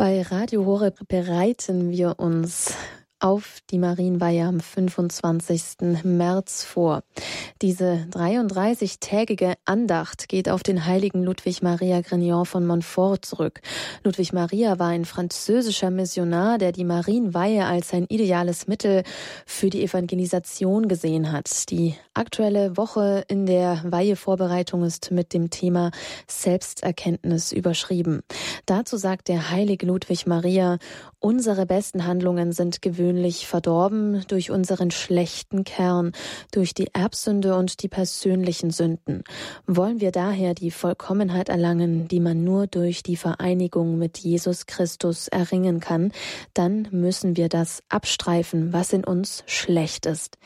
[0.00, 2.74] Bei Radio Horeb bereiten wir uns
[3.20, 6.02] auf die Marienweihe am 25.
[6.04, 7.02] März vor.
[7.60, 13.60] Diese 33-tägige Andacht geht auf den heiligen Ludwig Maria Grignon von Montfort zurück.
[14.02, 19.02] Ludwig Maria war ein französischer Missionar, der die Marienweihe als ein ideales Mittel
[19.44, 21.70] für die Evangelisation gesehen hat.
[21.70, 25.90] Die aktuelle Woche in der Weihevorbereitung ist mit dem Thema
[26.26, 28.20] Selbsterkenntnis überschrieben.
[28.64, 30.78] Dazu sagt der heilige Ludwig Maria,
[31.18, 36.12] unsere besten Handlungen sind gewöhnlich gewöhnlich verdorben durch unseren schlechten Kern,
[36.52, 39.24] durch die Erbsünde und die persönlichen Sünden.
[39.66, 45.26] Wollen wir daher die Vollkommenheit erlangen, die man nur durch die Vereinigung mit Jesus Christus
[45.26, 46.12] erringen kann,
[46.54, 50.38] dann müssen wir das abstreifen, was in uns schlecht ist.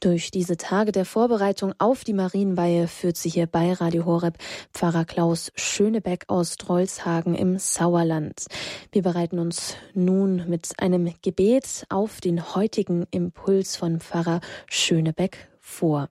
[0.00, 4.38] Durch diese Tage der Vorbereitung auf die Marienweihe führt sie hier bei Radio Horeb
[4.72, 8.46] Pfarrer Klaus Schönebeck aus Drolshagen im Sauerland.
[8.92, 16.08] Wir bereiten uns nun mit einem Gebet auf den heutigen Impuls von Pfarrer Schönebeck vor.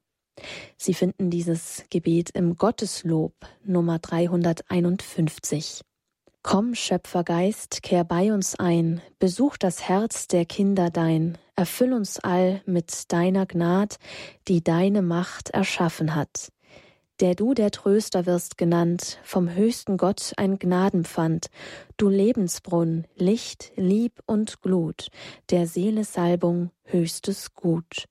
[0.77, 5.81] Sie finden dieses Gebet im Gotteslob Nummer 351.
[6.45, 12.61] Komm, Schöpfergeist, kehr bei uns ein, besuch das Herz der Kinder dein, erfüll uns all
[12.65, 13.95] mit deiner Gnad,
[14.49, 16.51] die deine Macht erschaffen hat.
[17.21, 21.47] Der du der Tröster wirst genannt, vom höchsten Gott ein Gnadenpfand,
[21.95, 25.07] du Lebensbrunn, Licht, Lieb und Glut,
[25.49, 28.09] der Seele Salbung, höchstes Gut.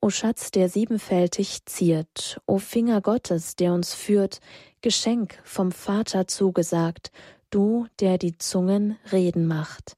[0.00, 4.40] O Schatz, der siebenfältig ziert, o Finger Gottes, der uns führt,
[4.80, 7.10] Geschenk vom Vater zugesagt,
[7.50, 9.96] du, der die Zungen reden macht.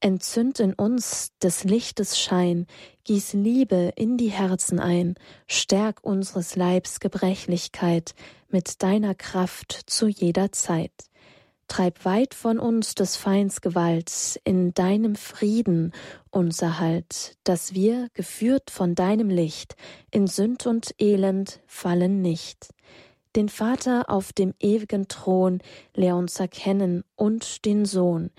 [0.00, 2.66] Entzünd in uns des Lichtes Schein,
[3.04, 5.14] gieß Liebe in die Herzen ein,
[5.46, 8.14] stärk unseres Leibs Gebrechlichkeit
[8.48, 10.92] mit deiner Kraft zu jeder Zeit.
[11.68, 15.92] Treib weit von uns des Feinds Gewalt, in deinem Frieden
[16.30, 19.76] unser Halt, dass wir, geführt von deinem Licht,
[20.10, 22.70] in Sünd und Elend fallen nicht
[23.36, 25.60] den Vater auf dem ewigen Thron,
[25.94, 28.30] lehr uns erkennen, und den Sohn.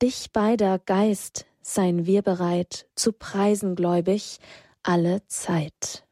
[0.00, 4.38] Dich beider Geist seien wir bereit, zu preisen gläubig
[4.82, 6.04] alle Zeit.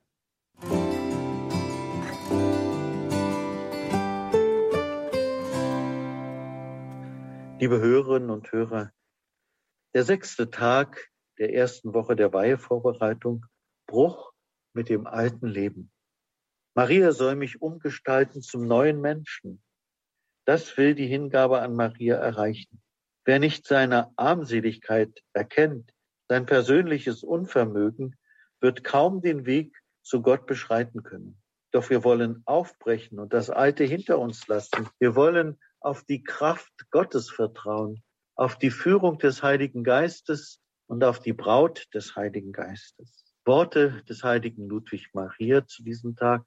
[7.59, 8.93] Liebe Hörerinnen und Hörer,
[9.93, 13.45] der sechste Tag der ersten Woche der Weihevorbereitung,
[13.87, 14.33] Bruch
[14.73, 15.91] mit dem alten Leben.
[16.75, 19.63] Maria soll mich umgestalten zum neuen Menschen.
[20.45, 22.81] Das will die Hingabe an Maria erreichen.
[23.25, 25.93] Wer nicht seine Armseligkeit erkennt,
[26.29, 28.17] sein persönliches Unvermögen,
[28.61, 31.41] wird kaum den Weg zu Gott beschreiten können.
[31.73, 34.89] Doch wir wollen aufbrechen und das Alte hinter uns lassen.
[34.99, 38.03] Wir wollen auf die Kraft Gottes vertrauen,
[38.37, 43.25] auf die Führung des Heiligen Geistes und auf die Braut des Heiligen Geistes.
[43.45, 46.45] Worte des heiligen Ludwig Maria zu diesem Tag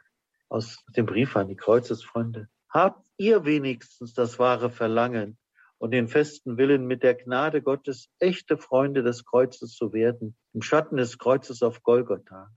[0.54, 2.48] aus dem Brief an die Kreuzesfreunde.
[2.70, 5.40] Habt ihr wenigstens das wahre Verlangen
[5.80, 10.62] und den festen Willen, mit der Gnade Gottes echte Freunde des Kreuzes zu werden, im
[10.62, 12.52] Schatten des Kreuzes auf Golgotha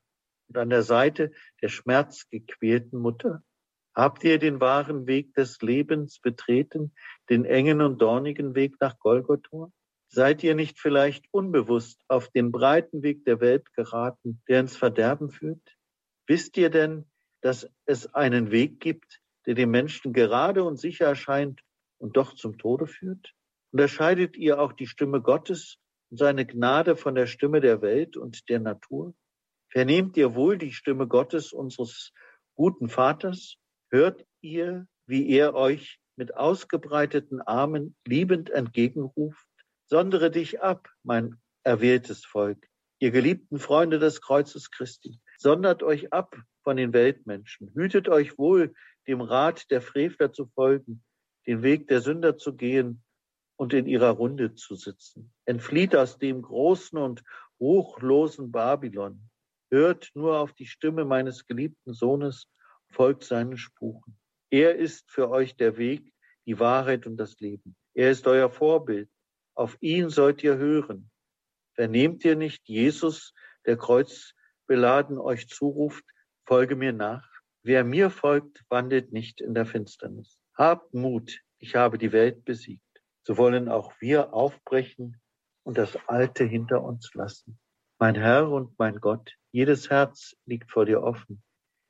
[0.48, 3.42] und an der Seite der schmerzgequälten Mutter?
[3.94, 6.92] Habt ihr den wahren Weg des Lebens betreten,
[7.30, 9.72] den engen und dornigen Weg nach Golgotha?
[10.08, 15.30] Seid ihr nicht vielleicht unbewusst auf den breiten Weg der Welt geraten, der ins Verderben
[15.30, 15.78] führt?
[16.26, 17.06] Wisst ihr denn,
[17.46, 21.60] dass es einen Weg gibt, der dem Menschen gerade und sicher erscheint
[21.98, 23.34] und doch zum Tode führt?
[23.70, 25.78] Unterscheidet ihr auch die Stimme Gottes
[26.10, 29.14] und seine Gnade von der Stimme der Welt und der Natur?
[29.70, 32.12] Vernehmt ihr wohl die Stimme Gottes, unseres
[32.56, 33.54] guten Vaters?
[33.92, 39.46] Hört ihr, wie er euch mit ausgebreiteten Armen liebend entgegenruft?
[39.84, 42.66] Sondere dich ab, mein erwähltes Volk,
[42.98, 45.20] ihr geliebten Freunde des Kreuzes Christi.
[45.38, 47.72] Sondert euch ab von den Weltmenschen.
[47.74, 48.74] Hütet euch wohl,
[49.06, 51.04] dem Rat der Frevler zu folgen,
[51.46, 53.02] den Weg der Sünder zu gehen
[53.56, 55.32] und in ihrer Runde zu sitzen.
[55.44, 57.22] Entflieht aus dem großen und
[57.60, 59.30] ruchlosen Babylon.
[59.70, 62.48] Hört nur auf die Stimme meines geliebten Sohnes,
[62.90, 64.16] folgt seinen Spuren.
[64.50, 66.12] Er ist für euch der Weg,
[66.46, 67.76] die Wahrheit und das Leben.
[67.94, 69.10] Er ist euer Vorbild.
[69.54, 71.10] Auf ihn sollt ihr hören.
[71.74, 73.32] Vernehmt ihr nicht Jesus,
[73.64, 73.76] der
[74.66, 76.04] kreuzbeladen euch zuruft,
[76.44, 77.28] folge mir nach.
[77.62, 80.38] Wer mir folgt, wandelt nicht in der Finsternis.
[80.54, 82.82] Habt Mut, ich habe die Welt besiegt.
[83.24, 85.20] So wollen auch wir aufbrechen
[85.64, 87.58] und das Alte hinter uns lassen.
[87.98, 91.42] Mein Herr und mein Gott, jedes Herz liegt vor dir offen.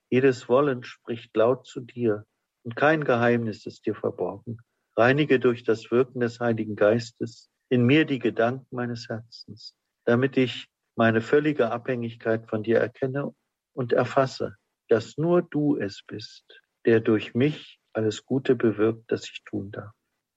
[0.08, 2.24] Jedes Wollen spricht laut zu dir
[2.62, 4.58] und kein Geheimnis ist dir verborgen.
[4.96, 9.74] Reinige durch das Wirken des Heiligen Geistes in mir die Gedanken meines Herzens,
[10.04, 13.34] damit ich meine völlige Abhängigkeit von dir erkenne
[13.74, 14.56] und erfasse,
[14.88, 19.92] dass nur du es bist, der durch mich alles Gute bewirkt, das ich tun darf.